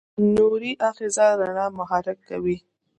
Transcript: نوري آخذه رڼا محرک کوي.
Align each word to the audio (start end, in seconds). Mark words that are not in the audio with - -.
نوري 0.35 0.73
آخذه 0.89 1.27
رڼا 1.39 1.65
محرک 1.79 2.17
کوي. 2.29 2.57